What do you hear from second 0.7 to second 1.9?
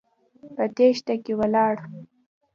تېښته کې ولاړ.